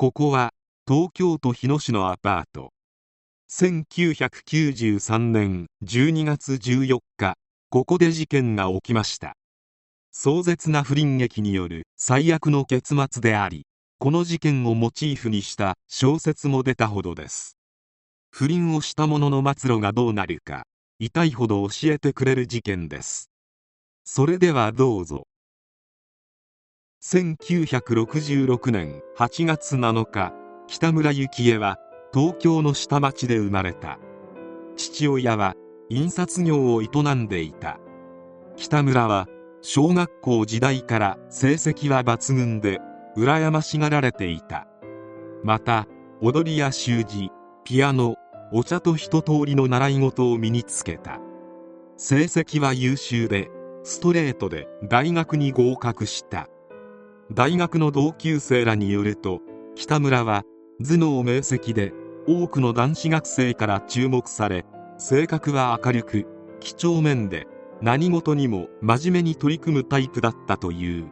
[0.00, 0.54] ここは
[0.88, 2.72] 東京都日野市のアパート。
[3.52, 7.34] 1993年12月14日
[7.68, 9.34] ここで事件が起きました。
[10.10, 13.66] 壮絶な不倫劇による最悪の結末であり
[13.98, 17.58] この事件をモチーフにした小説も出たほどです。
[18.30, 20.64] 不倫をした者の末路がどうなるか
[20.98, 23.28] 痛いほど教えてくれる事件です。
[24.04, 25.26] それではどうぞ。
[27.02, 30.34] 1966年8月7日
[30.66, 31.78] 北村幸恵は
[32.12, 33.98] 東京の下町で生まれた。
[34.76, 35.54] 父親は
[35.88, 37.80] 印刷業を営んでいた。
[38.54, 39.28] 北村は
[39.62, 42.80] 小学校時代から成績は抜群で
[43.16, 44.66] 羨ましがられていた。
[45.42, 45.86] また
[46.20, 47.30] 踊りや習字
[47.64, 48.16] ピアノ
[48.52, 51.18] お茶と一通りの習い事を身につけた。
[51.96, 53.48] 成績は優秀で
[53.84, 56.46] ストレートで大学に合格した。
[57.32, 59.40] 大学の同級生らによると
[59.76, 60.42] 北村は
[60.80, 61.92] 頭脳明晰で
[62.26, 64.66] 多くの男子学生から注目され
[64.98, 66.26] 性格は明るく
[66.58, 67.46] 几帳面で
[67.80, 71.08] 何事にも真面目に取り組むタイプだったという。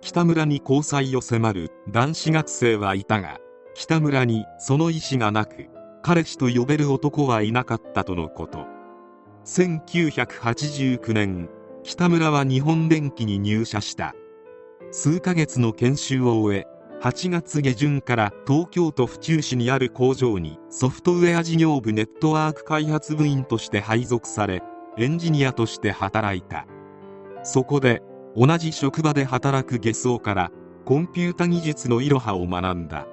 [0.00, 3.38] 北村に交際を迫る男子学生はいたが
[3.74, 5.68] 北村にその意思がなく
[6.02, 8.66] 彼氏と呼べる男はいなかったとのこと。
[9.44, 11.48] 1989年
[11.82, 14.14] 北村は日本電機に入社した。
[14.94, 16.66] 数ヶ月の研修を終え
[17.00, 24.62] 8月下旬から東京都府中市にある工場にソフトウェア事業部ネットワーク開発部員として配属され
[24.98, 26.66] エンジニアとして働いた。
[27.42, 28.02] そこで
[28.36, 30.52] 同じ職場で働く下層から
[30.84, 33.06] コンピュータ技術のいろはを学んだ。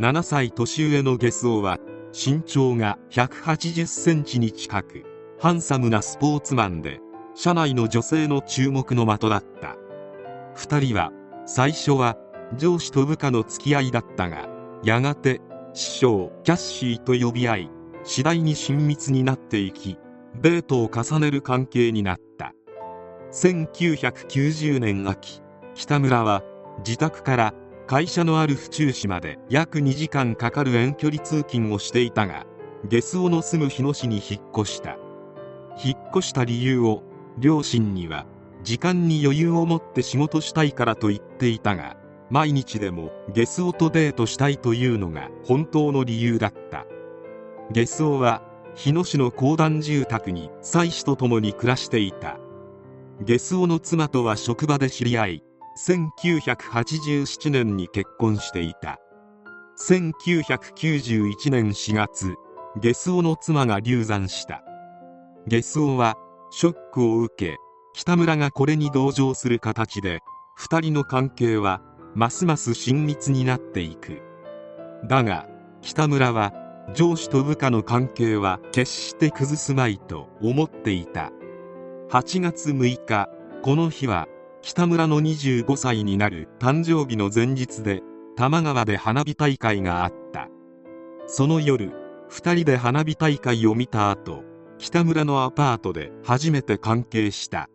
[0.00, 1.78] 7歳年上の下層は
[2.12, 5.04] 身長が180センチに近く
[5.38, 7.00] ハンサムなスポーツマンで
[7.36, 9.75] 社内の女性の注目の的だった。
[10.56, 11.12] 2人は
[11.46, 12.16] 最初は
[12.56, 14.48] 上司と部下の付き合いだったが
[14.82, 15.40] やがて
[15.74, 17.70] 師匠キャッシーと呼び合い
[18.04, 19.98] 次第に親密になっていき
[20.40, 22.52] デートを重ねる関係になった。
[23.32, 25.42] 1990年秋
[25.74, 26.42] 北村は
[26.78, 27.54] 自宅から
[27.86, 32.46] 会社のある府中市まで約2時間かかる遠距離通勤をしていたが
[32.88, 34.96] 下須尾の住む日野市に引っ越した。
[35.82, 37.02] 引っ越した理由を
[37.38, 38.26] 両親には
[38.66, 41.96] 時間に余裕を持って仕事したいからと言っていたが
[42.30, 46.84] 毎日でもゲスオとデートしたいというのが本当の理由だった。
[47.70, 48.42] ゲスオは
[48.74, 52.38] 日野市の公団住宅に妻子と共に暮らしていた。
[53.20, 55.44] ゲスオの妻とは職場で知り合い
[55.78, 58.98] 1987年に結婚していた。
[59.78, 62.34] 1991年4月
[62.80, 64.64] ゲスオの妻が流産した。
[65.46, 66.16] ゲスオは
[66.50, 67.56] ショックを受け
[67.96, 70.20] 北村がこれに同情する形で
[70.60, 71.80] 2人の関係は
[72.14, 74.20] ますます親密になっていく。
[75.08, 75.48] だが
[75.80, 76.52] 北村は
[76.94, 81.32] 上司と部下の関係は決して崩すまいと思っていた。
[82.10, 83.30] 8月6日
[83.62, 84.28] この日は
[84.60, 88.02] 北村の25歳になる誕生日の前日で
[88.36, 90.50] 多摩川で花火大会があった。
[91.26, 91.92] その夜
[92.30, 94.44] 2人で花火大会を見た後
[94.76, 97.70] 北村のアパートで初めて関係した。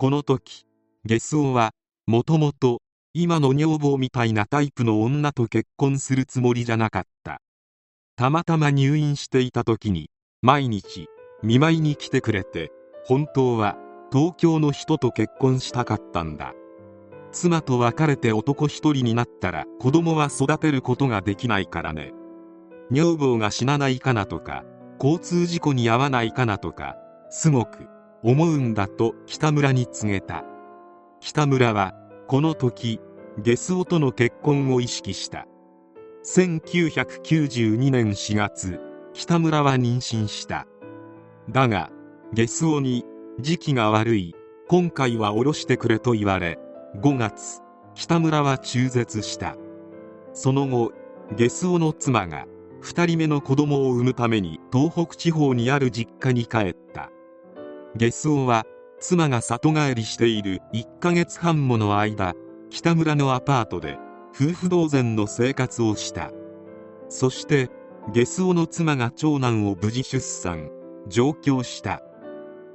[0.00, 0.64] この時
[1.04, 1.72] ゲスオは
[2.06, 2.82] もともと
[3.14, 7.40] 今の女房みたいなタイプの女と結婚するつもりじゃなかった。
[8.14, 10.08] たまたま入院していた時に
[10.40, 11.08] 毎日
[11.42, 12.70] 見舞いに来てくれて
[13.06, 13.76] 本当は
[14.12, 16.52] 東京の人と結婚したかったんだ。
[17.32, 22.12] 妻と別れて男一人になったら子供は育てることができないからね。
[22.92, 24.62] 女房が死なないかなとか
[25.00, 26.94] 交通事故に遭わないかなとか
[27.30, 30.44] すごく思うんだと北村に告げた。
[31.20, 31.94] 北村は
[32.26, 33.00] この時
[33.42, 35.46] ゲスオとの結婚を意識した。
[36.24, 38.80] 1992年4月
[39.14, 40.66] 北村は妊娠した。
[41.48, 41.90] だが
[42.32, 43.04] ゲスオに
[43.40, 44.34] 時期が悪い。
[44.68, 46.58] 今回は下ろしてくれと言われ
[47.00, 47.62] 5月
[47.94, 49.56] 北村は中絶した。
[50.34, 50.92] その後
[51.36, 52.46] ゲスオの妻が
[52.82, 57.10] 2人目の子供を産むために東北地方にある実家に帰った。
[57.96, 58.64] ゲスオは
[59.00, 62.34] 妻が里帰りしている1ヶ月半もの間
[62.70, 63.98] 北村のアパートで
[64.34, 66.30] 夫婦同然の生活をした。
[67.08, 67.70] そして
[68.12, 70.70] ゲスの妻が長男を無事出産
[71.08, 72.02] 上京した。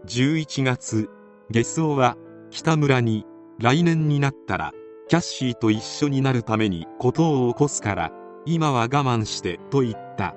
[0.05, 1.09] 11月
[1.49, 2.17] ゲスは
[2.49, 3.25] 北村に
[3.59, 4.71] 来年になったら
[5.07, 8.11] キャッシーと一緒になるために事を起こすから
[8.45, 10.35] 今は我慢してと言った。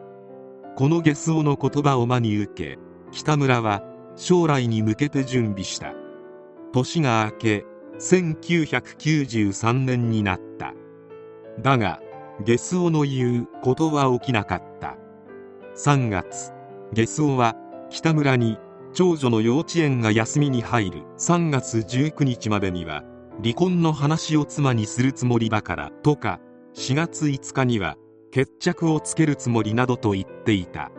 [0.77, 2.79] このゲスの言葉を真に受け
[3.11, 3.83] 北村は
[4.17, 5.95] 将来に向けて準備した。
[6.73, 7.65] 年が明け
[7.99, 10.75] 1993年になった。
[11.61, 12.01] だが
[12.45, 14.97] ゲスオの言うことは起きなかった。
[15.77, 16.53] 3月
[16.93, 17.57] ゲスオは
[17.91, 18.59] 北村に
[18.93, 21.03] 長女の幼稚園が休みに入る。
[21.19, 23.05] 3月19日までには
[23.43, 26.41] 離婚の話を妻にするつもりだからとか
[26.75, 27.97] 4月5日には
[28.31, 30.91] 決着をつけるつもりなどと言っていた。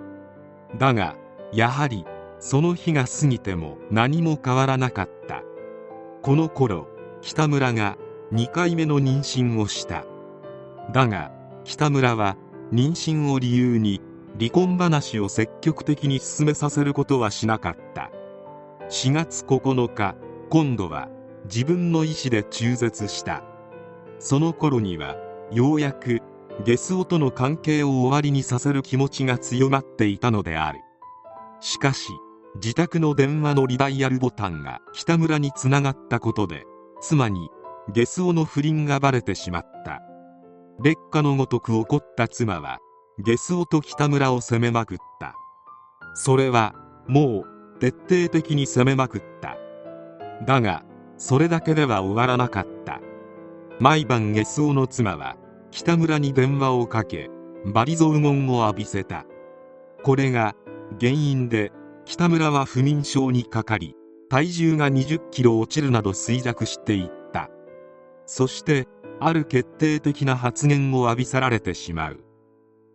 [0.78, 1.16] だが
[1.54, 2.06] やはり
[2.39, 5.44] その日が過ぎても何も変わらなかった。
[6.22, 6.88] この頃
[7.22, 7.98] 北村が
[8.34, 10.06] 2回目の妊娠をした。
[10.92, 11.31] だが
[11.63, 12.38] 北村は
[12.72, 14.01] 妊娠を理由に
[14.38, 18.12] 離婚話を積極的に進めさせることはしなかった。
[18.89, 20.16] 4月9日
[20.50, 21.10] 今度は
[21.45, 23.44] 自分の意思で中絶した。
[24.19, 25.16] その頃には
[25.51, 26.22] ようやく
[26.66, 30.80] ゲスオとの関係を終わりにさせる気持ちが強まっていたのである。
[31.60, 32.10] しかし
[32.56, 36.66] 自宅の電話のリダイヤルボタンが北村につながったことで
[37.02, 37.50] 妻に
[37.94, 40.02] ゲスオの不倫がバレてしまった。
[40.84, 42.80] 劣化のごとく怒った妻は
[43.24, 45.36] ゲスオと北村を責めまくった。
[46.14, 46.76] それは
[47.08, 49.58] もう徹底的に責めまくった。
[50.46, 50.84] だが
[51.18, 53.02] それだけでは終わらなかった。
[53.80, 55.38] 毎晩ゲスオの妻は
[55.72, 57.30] 北村に電話をかけ
[57.66, 59.26] バリゾウゴンを浴びせた。
[60.04, 60.56] これが
[61.00, 61.72] 原因で
[62.07, 63.94] 北村は不眠症にかかり
[64.30, 67.50] 体重が20キロ落ちるなど衰弱していった。
[68.25, 68.88] そして
[69.19, 72.24] ある決定的な発言を浴びせられてしまう。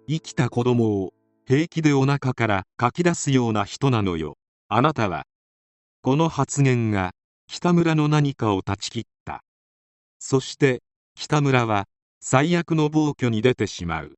[0.09, 1.12] 生きた子供を
[1.47, 4.38] 平気でお腹からかき出すような人なのよ。
[4.70, 5.25] あなたは
[6.00, 7.11] この発言が
[7.49, 9.44] 北村の何かを断ち切った。
[10.20, 10.81] そして
[11.17, 11.85] 北村は
[12.23, 14.15] 最悪の暴挙に出てしまう。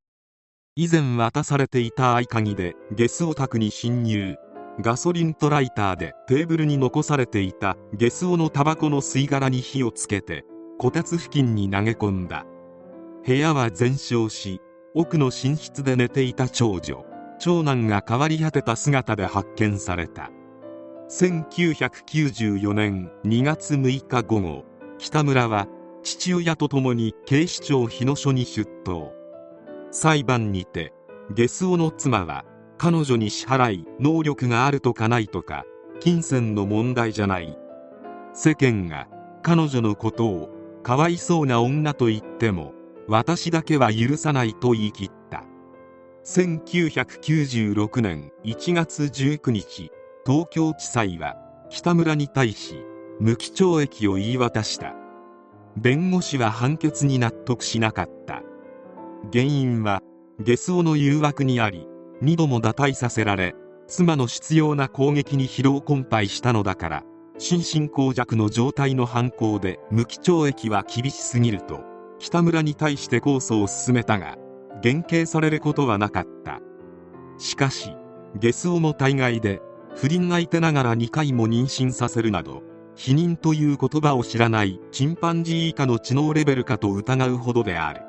[0.77, 4.37] 以前渡されていた合鍵でゲスオ宅に侵入。
[4.81, 10.45] ガソリンとライターでテーブルに残されていたゲスオのタバコの吸い殻に火をつけて
[10.79, 12.45] こたつ付近に投げ込んだ。
[13.25, 14.61] 部屋は全焼し
[14.95, 17.05] 奥の寝室で寝ていた長女
[17.39, 20.31] 長男が変わり果てた姿で発見された。
[21.09, 24.65] 1994年2月6日午後
[24.99, 25.69] 北村は
[26.03, 29.13] 父親と共に警視庁日野署に出頭。
[29.91, 30.93] 裁判にて
[31.33, 32.45] ゲスオの妻は
[32.77, 35.65] 彼女に支払い能力があるとかないとか
[36.01, 37.57] 金銭の問題じゃない。
[38.33, 39.09] 世間が
[39.43, 40.51] 彼女のことを
[40.83, 42.75] かわいそうな女と言っても
[43.07, 45.45] 私だけは許さないと言い切った。
[46.25, 49.91] 1996年1月19日
[50.27, 51.37] 東京地裁は
[51.71, 52.85] 北村に対し
[53.21, 54.95] 無期懲役を言い渡した。
[55.77, 58.43] 弁護士は判決に納得しなかった。
[59.33, 60.03] 原因は
[60.41, 61.87] ゲスオの誘惑にあり
[62.23, 63.55] 2度も堕胎させられ
[63.87, 67.05] 妻の執拗な攻撃に疲労困憊したのだから
[67.39, 71.81] 心神耗弱の状態の犯行で無期懲役は厳しすぎると
[72.19, 74.37] 北村に対して控訴を進めたが
[74.81, 76.61] 減刑されることはなかった。
[77.39, 77.91] しかし
[78.37, 79.61] ゲスオも大概で
[79.97, 82.63] 不倫相手ながら2回も妊娠させるなど
[82.95, 88.03] 否認という言葉を知らないチンパンジー以下の知能レベルかと疑うほどである。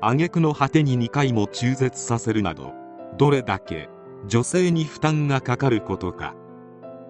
[0.00, 2.72] 挙句の果てに2回も中絶させるなど
[3.16, 3.88] どれだけ
[4.26, 6.34] 女性に負担がかかることか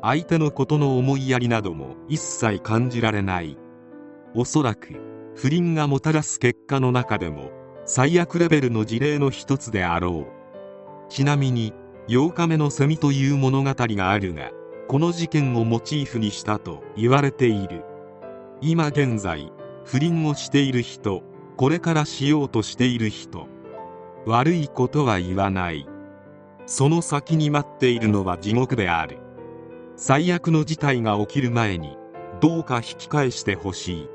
[0.03, 3.57] 相手のことの思いやりなども一切感じられない。
[4.35, 5.01] おそらく
[5.35, 7.51] 不倫がもたらす結果の中でも
[7.87, 11.09] 最悪レベルの事例の一つであろう。
[11.09, 11.73] ちなみに
[12.09, 14.51] 8日目のセミという物語があるが
[14.89, 17.83] この事件をモチーフにしたと言われている。
[18.61, 19.51] 今現在
[19.87, 21.23] 不倫をしている人
[21.57, 23.49] これからしようとしている人
[24.27, 25.87] 悪いことは言わない。
[26.67, 29.19] その先に待っているのは地獄である。
[29.97, 31.97] 最悪の事態が起きる前に
[32.41, 34.09] どうか引き返してほしい。